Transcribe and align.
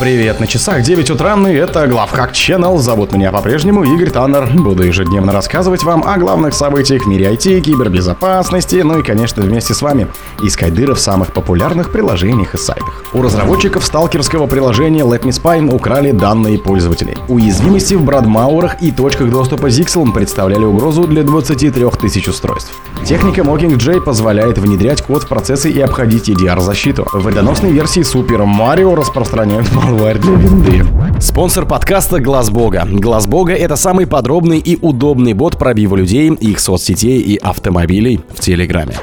Привет, 0.00 0.40
на 0.40 0.46
часах 0.46 0.80
9 0.80 1.10
утра, 1.10 1.36
и 1.46 1.52
это 1.52 1.86
Главхак 1.86 2.32
Channel. 2.32 2.78
Зовут 2.78 3.12
меня 3.12 3.30
по-прежнему 3.30 3.84
Игорь 3.84 4.08
Таннер. 4.08 4.48
Буду 4.54 4.82
ежедневно 4.82 5.30
рассказывать 5.30 5.82
вам 5.84 6.02
о 6.04 6.16
главных 6.16 6.54
событиях 6.54 7.04
в 7.04 7.06
мире 7.06 7.30
IT, 7.34 7.60
кибербезопасности, 7.60 8.76
ну 8.76 9.00
и, 9.00 9.02
конечно, 9.02 9.42
вместе 9.42 9.74
с 9.74 9.82
вами 9.82 10.06
искать 10.42 10.72
дыры 10.72 10.94
в 10.94 11.00
самых 11.00 11.34
популярных 11.34 11.92
приложениях 11.92 12.54
и 12.54 12.56
сайтах. 12.56 13.04
У 13.12 13.20
разработчиков 13.20 13.84
сталкерского 13.84 14.46
приложения 14.46 15.02
Let 15.02 15.20
Me 15.20 15.32
Spy 15.32 15.70
украли 15.70 16.12
данные 16.12 16.58
пользователей. 16.58 17.18
Уязвимости 17.28 17.92
в 17.92 18.02
брадмаурах 18.02 18.80
и 18.80 18.92
точках 18.92 19.30
доступа 19.30 19.66
Zixel 19.66 20.10
представляли 20.14 20.64
угрозу 20.64 21.02
для 21.06 21.24
23 21.24 21.90
тысяч 22.00 22.26
устройств. 22.26 22.72
Техника 23.04 23.42
Mockingjay 23.42 24.00
позволяет 24.00 24.56
внедрять 24.56 25.02
код 25.02 25.24
в 25.24 25.28
процессы 25.28 25.70
и 25.70 25.80
обходить 25.80 26.30
EDR-защиту. 26.30 27.06
В 27.12 27.22
вредоносной 27.22 27.72
версии 27.72 28.00
Super 28.00 28.46
Mario 28.46 28.94
распространяют 28.94 29.70
malware 29.90 30.18
для 30.18 30.34
винды. 30.34 30.86
Спонсор 31.20 31.66
подкаста 31.66 32.20
Глаз 32.20 32.50
Бога. 32.50 32.86
Глаз 32.90 33.26
Бога 33.26 33.52
это 33.52 33.76
самый 33.76 34.06
подробный 34.06 34.58
и 34.58 34.78
удобный 34.80 35.32
бот 35.32 35.58
пробива 35.58 35.96
людей, 35.96 36.30
их 36.30 36.60
соцсетей 36.60 37.20
и 37.20 37.36
автомобилей 37.36 38.20
в 38.34 38.40
Телеграме. 38.40 38.94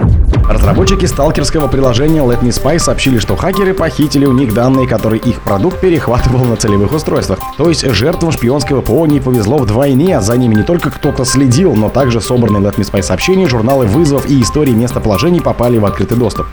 Разработчики 0.49 1.05
сталкерского 1.05 1.67
приложения 1.67 2.21
Let 2.21 2.41
Me 2.41 2.49
Spy 2.49 2.79
сообщили, 2.79 3.19
что 3.19 3.35
хакеры 3.35 3.73
похитили 3.73 4.25
у 4.25 4.31
них 4.31 4.53
данные, 4.53 4.87
которые 4.87 5.19
их 5.19 5.41
продукт 5.41 5.81
перехватывал 5.81 6.45
на 6.45 6.55
целевых 6.55 6.93
устройствах. 6.93 7.39
То 7.57 7.67
есть 7.67 7.85
жертвам 7.91 8.31
шпионского 8.31 8.79
ПО 8.81 9.05
не 9.07 9.19
повезло 9.19 9.57
вдвойне, 9.57 10.21
за 10.21 10.37
ними 10.37 10.55
не 10.55 10.63
только 10.63 10.89
кто-то 10.89 11.25
следил, 11.25 11.75
но 11.75 11.89
также 11.89 12.21
собранные 12.21 12.63
Let 12.63 12.77
Me 12.77 12.89
Spy 12.89 13.03
сообщения, 13.03 13.47
журналы 13.47 13.87
вызовов 13.87 14.29
и 14.29 14.41
истории 14.41 14.71
местоположений 14.71 15.41
попали 15.41 15.77
в 15.77 15.85
открытый 15.85 16.17
доступ. 16.17 16.45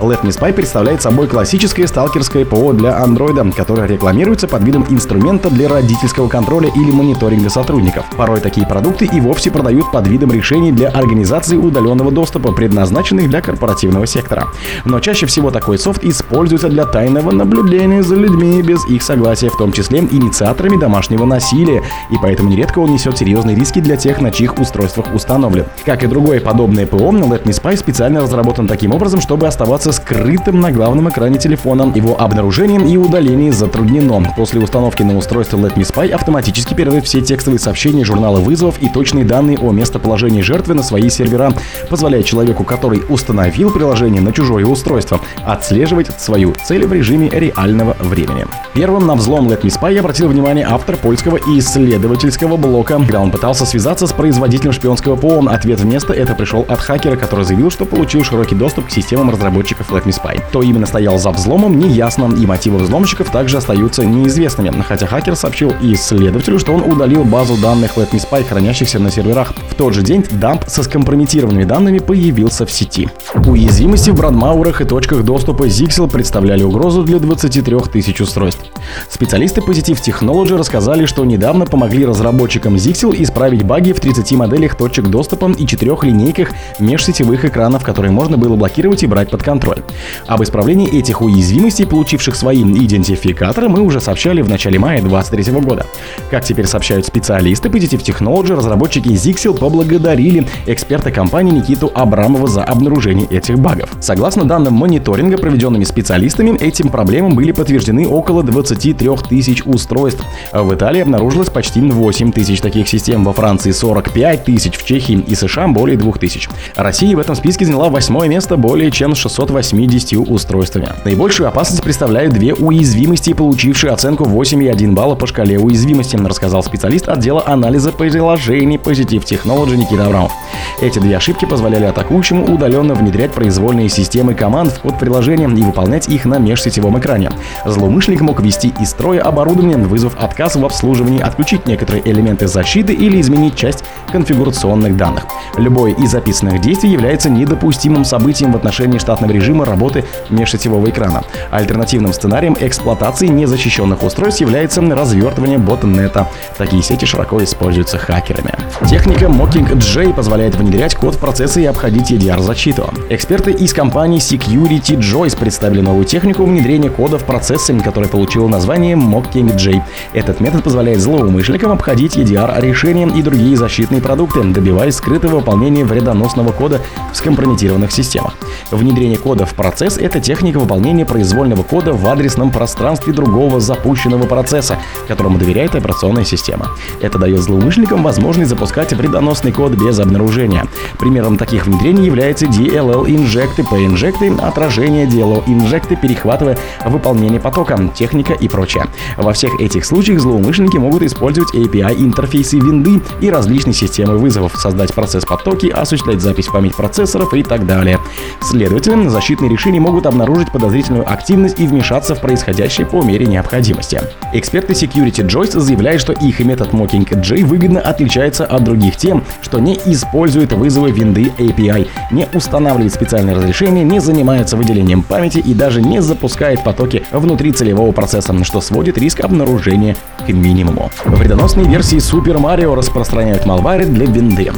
Let 0.00 0.22
Me 0.22 0.30
Spy 0.30 0.54
представляет 0.54 1.02
собой 1.02 1.28
классическое 1.28 1.86
сталкерское 1.86 2.46
ПО 2.46 2.72
для 2.72 2.90
Android, 2.90 3.52
которое 3.54 3.81
рекламируется 3.86 4.48
под 4.48 4.62
видом 4.64 4.86
инструмента 4.88 5.50
для 5.50 5.68
родительского 5.68 6.28
контроля 6.28 6.70
или 6.74 6.90
мониторинга 6.90 7.50
сотрудников. 7.50 8.06
Порой 8.16 8.40
такие 8.40 8.66
продукты 8.66 9.06
и 9.06 9.20
вовсе 9.20 9.50
продают 9.50 9.90
под 9.90 10.06
видом 10.08 10.32
решений 10.32 10.72
для 10.72 10.88
организации 10.88 11.56
удаленного 11.56 12.10
доступа, 12.10 12.52
предназначенных 12.52 13.28
для 13.28 13.40
корпоративного 13.40 14.06
сектора. 14.06 14.48
Но 14.84 15.00
чаще 15.00 15.26
всего 15.26 15.50
такой 15.50 15.78
софт 15.78 16.04
используется 16.04 16.68
для 16.68 16.84
тайного 16.84 17.30
наблюдения 17.32 18.02
за 18.02 18.16
людьми 18.16 18.62
без 18.62 18.86
их 18.88 19.02
согласия, 19.02 19.50
в 19.50 19.56
том 19.56 19.72
числе 19.72 20.00
инициаторами 20.00 20.78
домашнего 20.78 21.24
насилия, 21.24 21.82
и 22.10 22.14
поэтому 22.20 22.50
нередко 22.50 22.78
он 22.78 22.92
несет 22.92 23.18
серьезные 23.18 23.56
риски 23.56 23.80
для 23.80 23.96
тех, 23.96 24.20
на 24.20 24.30
чьих 24.30 24.58
устройствах 24.58 25.14
установлен. 25.14 25.66
Как 25.84 26.02
и 26.02 26.06
другое 26.06 26.40
подобное 26.40 26.86
ПО, 26.86 27.12
Let 27.12 27.44
Me 27.44 27.52
Spy 27.52 27.76
специально 27.76 28.20
разработан 28.20 28.66
таким 28.66 28.94
образом, 28.94 29.20
чтобы 29.20 29.46
оставаться 29.46 29.92
скрытым 29.92 30.60
на 30.60 30.70
главном 30.70 31.08
экране 31.08 31.38
телефона. 31.38 31.92
Его 31.94 32.20
обнаружение 32.20 32.80
и 32.88 32.96
удаление 32.96 33.52
затруднено. 33.72 34.22
После 34.36 34.60
установки 34.60 35.02
на 35.02 35.16
устройство 35.16 35.56
Let 35.56 35.74
Me 35.76 35.82
Spy 35.82 36.10
автоматически 36.10 36.74
передает 36.74 37.06
все 37.06 37.22
текстовые 37.22 37.58
сообщения 37.58 38.04
журнала 38.04 38.38
вызовов 38.38 38.80
и 38.82 38.88
точные 38.88 39.24
данные 39.24 39.58
о 39.58 39.72
местоположении 39.72 40.42
жертвы 40.42 40.74
на 40.74 40.82
свои 40.82 41.08
сервера, 41.08 41.52
позволяя 41.88 42.22
человеку, 42.22 42.64
который 42.64 43.02
установил 43.08 43.70
приложение 43.70 44.20
на 44.20 44.32
чужое 44.32 44.66
устройство, 44.66 45.20
отслеживать 45.44 46.08
свою 46.20 46.54
цель 46.64 46.86
в 46.86 46.92
режиме 46.92 47.30
реального 47.30 47.96
времени. 48.00 48.46
Первым 48.74 49.06
на 49.06 49.14
взлом 49.14 49.48
Let 49.48 49.62
Me 49.62 49.70
Spy 49.70 49.98
обратил 49.98 50.28
внимание 50.28 50.66
автор 50.68 50.96
польского 50.96 51.38
исследовательского 51.38 52.56
блока, 52.56 52.98
когда 52.98 53.20
он 53.20 53.30
пытался 53.30 53.64
связаться 53.64 54.06
с 54.06 54.12
производителем 54.12 54.72
шпионского 54.72 55.16
ПО. 55.16 55.42
Ответ 55.48 55.80
вместо 55.80 56.12
это 56.12 56.34
пришел 56.34 56.66
от 56.68 56.80
хакера, 56.80 57.16
который 57.16 57.44
заявил, 57.46 57.70
что 57.70 57.86
получил 57.86 58.22
широкий 58.22 58.54
доступ 58.54 58.88
к 58.88 58.90
системам 58.90 59.30
разработчиков 59.30 59.90
Let 59.90 60.04
Me 60.04 60.12
Spy. 60.12 60.42
Кто 60.48 60.62
именно 60.62 60.86
стоял 60.86 61.18
за 61.18 61.30
взломом, 61.30 61.78
не 61.78 61.88
ясно, 61.88 62.30
и 62.36 62.46
мотивы 62.46 62.78
взломщиков 62.78 63.30
также 63.30 63.51
остаются 63.58 64.04
неизвестными, 64.04 64.72
хотя 64.82 65.06
хакер 65.06 65.36
сообщил 65.36 65.72
исследователю, 65.80 66.58
что 66.58 66.72
он 66.72 66.82
удалил 66.82 67.24
базу 67.24 67.56
данных 67.56 67.96
Let 67.96 68.10
Me 68.10 68.20
Spy, 68.20 68.44
хранящихся 68.44 68.98
на 68.98 69.10
серверах. 69.10 69.52
В 69.70 69.74
тот 69.74 69.94
же 69.94 70.02
день 70.02 70.24
дамп 70.30 70.64
со 70.66 70.82
скомпрометированными 70.82 71.64
данными 71.64 71.98
появился 71.98 72.64
в 72.64 72.72
сети. 72.72 73.08
Уязвимости 73.34 74.10
в 74.10 74.14
брадмаурах 74.14 74.80
и 74.80 74.84
точках 74.84 75.24
доступа 75.24 75.64
Zixel 75.64 76.10
представляли 76.10 76.62
угрозу 76.62 77.02
для 77.02 77.18
23 77.18 77.78
тысяч 77.92 78.20
устройств. 78.20 78.64
Специалисты 79.10 79.60
Positive 79.60 80.00
Technology 80.02 80.56
рассказали, 80.56 81.06
что 81.06 81.24
недавно 81.24 81.66
помогли 81.66 82.06
разработчикам 82.06 82.76
Zixel 82.76 83.14
исправить 83.22 83.64
баги 83.64 83.92
в 83.92 84.00
30 84.00 84.32
моделях 84.32 84.76
точек 84.76 85.06
доступа 85.08 85.50
и 85.50 85.66
4 85.66 85.92
линейках 86.02 86.50
межсетевых 86.78 87.44
экранов, 87.44 87.84
которые 87.84 88.12
можно 88.12 88.38
было 88.38 88.56
блокировать 88.56 89.02
и 89.02 89.06
брать 89.06 89.30
под 89.30 89.42
контроль. 89.42 89.82
Об 90.26 90.42
исправлении 90.42 90.98
этих 90.98 91.20
уязвимостей, 91.20 91.86
получивших 91.86 92.34
свои 92.34 92.62
идентификаторы, 92.62 93.41
мы 93.68 93.80
уже 93.80 94.00
сообщали 94.00 94.40
в 94.42 94.48
начале 94.48 94.78
мая 94.78 95.00
2023 95.00 95.60
года. 95.60 95.86
Как 96.30 96.44
теперь 96.44 96.66
сообщают 96.66 97.06
специалисты 97.06 97.68
Positive 97.68 98.02
Technology, 98.02 98.54
разработчики 98.54 99.08
Zixel 99.08 99.58
поблагодарили 99.58 100.46
эксперта 100.66 101.10
компании 101.10 101.52
Никиту 101.52 101.90
Абрамова 101.94 102.46
за 102.46 102.64
обнаружение 102.64 103.26
этих 103.26 103.58
багов. 103.58 103.90
Согласно 104.00 104.44
данным 104.44 104.74
мониторинга, 104.74 105.38
проведенными 105.38 105.84
специалистами, 105.84 106.56
этим 106.58 106.88
проблемам 106.88 107.34
были 107.34 107.52
подтверждены 107.52 108.06
около 108.06 108.42
23 108.42 109.08
тысяч 109.28 109.62
устройств. 109.64 110.24
В 110.52 110.74
Италии 110.74 111.02
обнаружилось 111.02 111.50
почти 111.50 111.80
8 111.80 112.32
тысяч 112.32 112.60
таких 112.60 112.88
систем, 112.88 113.24
во 113.24 113.32
Франции 113.32 113.70
45 113.70 114.44
тысяч, 114.44 114.76
в 114.76 114.84
Чехии 114.84 115.18
и 115.26 115.34
США 115.34 115.68
более 115.68 115.96
2 115.96 116.12
тысяч. 116.12 116.48
Россия 116.76 117.16
в 117.16 117.20
этом 117.20 117.34
списке 117.34 117.64
заняла 117.64 117.88
восьмое 117.88 118.28
место 118.28 118.56
более 118.56 118.90
чем 118.90 119.14
680 119.14 120.28
устройствами. 120.28 120.88
Наибольшую 121.04 121.48
опасность 121.48 121.82
представляют 121.82 122.32
две 122.32 122.54
уязвимости, 122.54 123.31
получившие 123.34 123.92
оценку 123.92 124.24
8,1 124.24 124.92
балла 124.92 125.14
по 125.14 125.26
шкале 125.26 125.58
уязвимости, 125.58 126.16
рассказал 126.16 126.62
специалист 126.62 127.08
отдела 127.08 127.42
анализа 127.46 127.92
приложений 127.92 128.76
Positive 128.76 129.24
Technology 129.24 129.76
Никита 129.76 130.06
Абрамов. 130.06 130.32
Эти 130.80 130.98
две 130.98 131.16
ошибки 131.16 131.44
позволяли 131.44 131.84
атакующему 131.84 132.52
удаленно 132.52 132.94
внедрять 132.94 133.32
произвольные 133.32 133.88
системы 133.88 134.34
команд 134.34 134.72
в 134.72 134.80
код 134.80 134.98
приложения 134.98 135.44
и 135.44 135.62
выполнять 135.62 136.08
их 136.08 136.24
на 136.24 136.38
межсетевом 136.38 136.98
экране. 136.98 137.30
Злоумышленник 137.64 138.20
мог 138.20 138.40
ввести 138.40 138.72
из 138.80 138.90
строя 138.90 139.22
оборудование, 139.22 139.76
вызвав 139.76 140.16
отказ 140.18 140.56
в 140.56 140.64
обслуживании, 140.64 141.20
отключить 141.20 141.66
некоторые 141.66 142.08
элементы 142.10 142.46
защиты 142.46 142.92
или 142.92 143.20
изменить 143.20 143.56
часть 143.56 143.84
конфигурационных 144.10 144.96
данных. 144.96 145.26
Любое 145.56 145.94
из 145.94 146.10
записанных 146.10 146.60
действий 146.60 146.90
является 146.90 147.30
недопустимым 147.30 148.04
событием 148.04 148.52
в 148.52 148.56
отношении 148.56 148.98
штатного 148.98 149.32
режима 149.32 149.64
работы 149.64 150.04
межсетевого 150.30 150.90
экрана. 150.90 151.24
Альтернативным 151.50 152.12
сценарием 152.12 152.56
эксплуатации 152.60 153.21
незащищенных 153.28 154.02
устройств 154.02 154.40
является 154.40 154.80
развертывание 154.80 155.58
ботнета. 155.58 156.28
Такие 156.56 156.82
сети 156.82 157.04
широко 157.04 157.42
используются 157.42 157.98
хакерами. 157.98 158.54
Техника 158.88 159.26
Mockingjay 159.26 160.14
позволяет 160.14 160.56
внедрять 160.56 160.94
код 160.94 161.14
в 161.14 161.18
процессы 161.18 161.62
и 161.62 161.66
обходить 161.66 162.10
EDR-защиту. 162.10 162.90
Эксперты 163.10 163.52
из 163.52 163.72
компании 163.72 164.18
Security 164.18 164.98
Joyce 164.98 165.38
представили 165.38 165.80
новую 165.80 166.04
технику 166.04 166.44
внедрения 166.44 166.90
кода 166.90 167.18
в 167.18 167.24
процессы, 167.24 167.78
которая 167.80 168.08
получила 168.08 168.48
название 168.48 168.96
Mockingjay. 168.96 169.82
Этот 170.12 170.40
метод 170.40 170.64
позволяет 170.64 171.00
злоумышленникам 171.00 171.72
обходить 171.72 172.16
EDR-решения 172.16 173.08
и 173.08 173.22
другие 173.22 173.56
защитные 173.56 174.00
продукты, 174.00 174.42
добиваясь 174.42 174.96
скрытого 174.96 175.36
выполнения 175.36 175.84
вредоносного 175.84 176.52
кода 176.52 176.80
в 177.12 177.16
скомпрометированных 177.16 177.92
системах. 177.92 178.34
Внедрение 178.70 179.18
кода 179.18 179.46
в 179.46 179.54
процесс— 179.54 179.96
это 179.98 180.20
техника 180.20 180.58
выполнения 180.58 181.04
произвольного 181.04 181.62
кода 181.62 181.92
в 181.92 182.06
адресном 182.08 182.50
пространстве 182.50 183.11
другого 183.12 183.60
запущенного 183.60 184.26
процесса, 184.26 184.78
которому 185.08 185.38
доверяет 185.38 185.74
операционная 185.74 186.24
система. 186.24 186.68
Это 187.00 187.18
дает 187.18 187.40
злоумышленникам 187.40 188.02
возможность 188.02 188.50
запускать 188.50 188.92
вредоносный 188.92 189.52
код 189.52 189.72
без 189.72 189.98
обнаружения. 189.98 190.66
Примером 190.98 191.38
таких 191.38 191.66
внедрений 191.66 192.04
является 192.04 192.46
DL 192.46 192.82
DLL 192.82 193.08
инжекты, 193.08 193.64
P-инжекты, 193.64 194.32
отражение 194.40 195.06
DLL 195.06 195.44
инжекты, 195.46 195.96
перехватывая 195.96 196.58
выполнение 196.84 197.40
потока, 197.40 197.78
техника 197.94 198.32
и 198.32 198.48
прочее. 198.48 198.86
Во 199.16 199.32
всех 199.32 199.60
этих 199.60 199.84
случаях 199.84 200.20
злоумышленники 200.20 200.76
могут 200.78 201.02
использовать 201.02 201.54
API 201.54 201.94
интерфейсы 202.02 202.58
винды 202.58 203.00
и 203.20 203.30
различные 203.30 203.74
системы 203.74 204.16
вызовов, 204.16 204.56
создать 204.56 204.94
процесс 204.94 205.24
потоки, 205.24 205.66
осуществлять 205.66 206.20
запись 206.20 206.48
в 206.48 206.52
память 206.52 206.74
процессоров 206.74 207.32
и 207.34 207.42
так 207.42 207.66
далее. 207.66 207.98
Следовательно, 208.40 209.10
защитные 209.10 209.50
решения 209.50 209.80
могут 209.80 210.06
обнаружить 210.06 210.50
подозрительную 210.50 211.10
активность 211.10 211.60
и 211.60 211.66
вмешаться 211.66 212.14
в 212.14 212.20
происходящее 212.20 212.86
по 212.86 213.01
мере 213.04 213.26
необходимости. 213.26 214.00
Эксперты 214.32 214.72
Security 214.72 215.26
Joyce 215.26 215.60
заявляют, 215.60 216.00
что 216.00 216.12
их 216.12 216.40
метод 216.40 216.72
Mockingjay 216.72 217.44
выгодно 217.44 217.80
отличается 217.80 218.44
от 218.46 218.64
других 218.64 218.96
тем, 218.96 219.24
что 219.42 219.58
не 219.58 219.74
использует 219.86 220.52
вызовы 220.52 220.90
винды 220.90 221.32
API, 221.38 221.88
не 222.10 222.26
устанавливает 222.32 222.94
специальные 222.94 223.36
разрешения, 223.36 223.84
не 223.84 224.00
занимается 224.00 224.56
выделением 224.56 225.02
памяти 225.02 225.38
и 225.38 225.54
даже 225.54 225.82
не 225.82 226.00
запускает 226.00 226.64
потоки 226.64 227.02
внутри 227.10 227.52
целевого 227.52 227.92
процесса, 227.92 228.32
что 228.44 228.60
сводит 228.60 228.96
риск 228.98 229.20
обнаружения 229.20 229.96
к 230.26 230.28
минимуму. 230.30 230.90
Вредоносные 231.04 231.66
версии 231.66 231.98
Super 231.98 232.40
Mario 232.40 232.74
распространяют 232.74 233.44
malware 233.44 233.86
для 233.86 234.06
винды. 234.06 234.52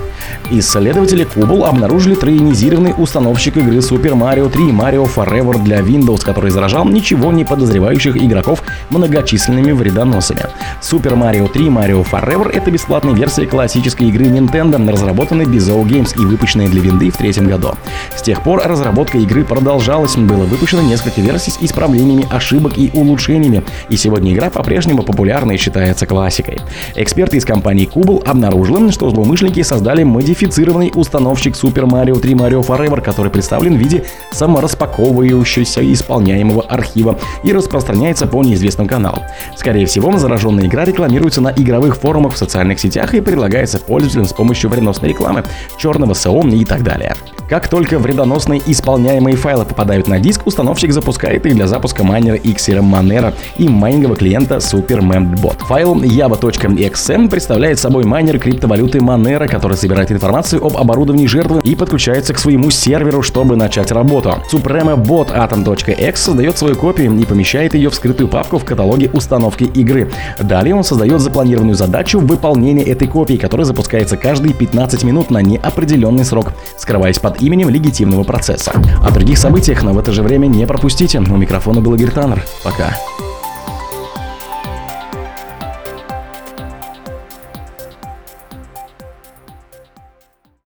Исследователи 0.50 1.26
Kubel 1.26 1.64
обнаружили 1.64 2.14
троенизированный 2.14 2.94
установщик 2.96 3.56
игры 3.56 3.78
Super 3.78 4.12
Mario 4.12 4.50
3 4.50 4.64
Mario 4.70 5.08
Forever 5.12 5.62
для 5.62 5.78
Windows, 5.80 6.24
который 6.24 6.50
заражал 6.50 6.84
ничего 6.84 7.32
не 7.32 7.44
подозревающих 7.44 8.16
игроков 8.16 8.33
игроков 8.34 8.62
многочисленными 8.90 9.72
вредоносами. 9.72 10.42
Super 10.82 11.14
Mario 11.14 11.50
3 11.50 11.68
Mario 11.68 12.04
Forever— 12.04 12.50
это 12.52 12.70
бесплатная 12.70 13.14
версия 13.14 13.46
классической 13.46 14.08
игры 14.08 14.26
Nintendo, 14.26 14.90
разработанной 14.90 15.44
Bizou 15.44 15.84
Games 15.84 16.20
и 16.20 16.24
выпущенная 16.24 16.68
для 16.68 16.82
винды 16.82 17.10
в 17.10 17.16
третьем 17.16 17.48
году. 17.48 17.72
С 18.16 18.22
тех 18.22 18.42
пор 18.42 18.62
разработка 18.64 19.18
игры 19.18 19.44
продолжалась, 19.44 20.16
было 20.16 20.44
выпущено 20.44 20.82
несколько 20.82 21.20
версий 21.20 21.52
с 21.52 21.58
исправлениями 21.60 22.26
ошибок 22.30 22.76
и 22.76 22.90
улучшениями, 22.92 23.62
и 23.88 23.96
сегодня 23.96 24.32
игра 24.32 24.50
по-прежнему 24.50 25.02
популярна 25.02 25.52
и 25.52 25.56
считается 25.56 26.06
классикой. 26.06 26.60
Эксперты 26.96 27.36
из 27.36 27.44
компании 27.44 27.88
Kubel 27.92 28.24
обнаружили, 28.24 28.90
что 28.90 29.10
злоумышленники 29.10 29.62
создали 29.62 30.02
модифицированный 30.02 30.90
установщик 30.94 31.54
Super 31.54 31.84
Mario 31.84 32.18
3 32.18 32.34
Mario 32.34 32.66
Forever, 32.66 33.00
который 33.00 33.30
представлен 33.30 33.76
в 33.76 33.78
виде 33.78 34.04
самораспаковывающегося 34.32 35.92
исполняемого 35.92 36.62
архива 36.62 37.18
и 37.44 37.52
распространяется 37.52 38.23
по 38.26 38.42
неизвестным 38.42 38.86
каналам. 38.86 39.22
Скорее 39.56 39.86
всего, 39.86 40.16
зараженная 40.16 40.66
игра 40.66 40.84
рекламируется 40.84 41.40
на 41.40 41.52
игровых 41.52 41.96
форумах 41.96 42.34
в 42.34 42.36
социальных 42.38 42.80
сетях 42.80 43.14
и 43.14 43.20
предлагается 43.20 43.78
пользователям 43.78 44.26
с 44.26 44.32
помощью 44.32 44.70
вредоносной 44.70 45.10
рекламы, 45.10 45.44
черного 45.78 46.14
СО 46.14 46.40
и 46.48 46.64
так 46.64 46.82
далее. 46.82 47.14
Как 47.48 47.68
только 47.68 47.98
вредоносные 47.98 48.62
исполняемые 48.66 49.36
файлы 49.36 49.64
попадают 49.66 50.08
на 50.08 50.18
диск, 50.18 50.46
установщик 50.46 50.92
запускает 50.92 51.44
их 51.44 51.54
для 51.54 51.66
запуска 51.66 52.02
майнера 52.02 52.36
Xera 52.36 52.80
Monero 52.80 53.34
и 53.58 53.68
майнингового 53.68 54.16
клиента 54.16 54.56
SuperMembot. 54.56 55.58
Файл 55.66 55.94
java.xm 55.94 57.28
представляет 57.28 57.78
собой 57.78 58.04
майнер 58.04 58.38
криптовалюты 58.38 58.98
Monero, 58.98 59.46
который 59.46 59.76
собирает 59.76 60.10
информацию 60.10 60.64
об 60.64 60.76
оборудовании 60.76 61.26
жертвы 61.26 61.60
и 61.62 61.74
подключается 61.74 62.32
к 62.32 62.38
своему 62.38 62.70
серверу, 62.70 63.22
чтобы 63.22 63.56
начать 63.56 63.92
работу. 63.92 64.42
SupremaBot 64.50 65.34
Atom.x 65.34 66.20
создает 66.20 66.56
свою 66.56 66.76
копию 66.76 67.14
и 67.18 67.24
помещает 67.24 67.74
ее 67.74 67.90
в 67.90 67.94
скрытую 68.04 68.28
папку 68.28 68.58
в 68.58 68.66
каталоге 68.66 69.08
установки 69.14 69.64
игры. 69.64 70.10
Далее 70.38 70.74
он 70.74 70.84
создает 70.84 71.22
запланированную 71.22 71.74
задачу 71.74 72.20
выполнения 72.20 72.82
этой 72.82 73.08
копии, 73.08 73.38
которая 73.38 73.64
запускается 73.64 74.18
каждые 74.18 74.52
15 74.52 75.04
минут 75.04 75.30
на 75.30 75.40
неопределенный 75.40 76.26
срок, 76.26 76.52
скрываясь 76.76 77.18
под 77.18 77.40
именем 77.40 77.70
легитимного 77.70 78.22
процесса. 78.22 78.72
О 79.02 79.10
других 79.10 79.38
событиях, 79.38 79.82
но 79.82 79.94
в 79.94 79.98
это 79.98 80.12
же 80.12 80.22
время 80.22 80.48
не 80.48 80.66
пропустите. 80.66 81.18
У 81.18 81.36
микрофона 81.38 81.80
был 81.80 81.94
Игорь 81.94 82.10
Таннер. 82.10 82.44
Пока. 82.62 82.94